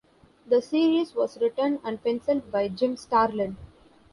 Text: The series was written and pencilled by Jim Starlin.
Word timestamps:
The 0.47 0.63
series 0.63 1.13
was 1.13 1.39
written 1.39 1.79
and 1.83 2.03
pencilled 2.03 2.51
by 2.51 2.69
Jim 2.69 2.97
Starlin. 2.97 3.55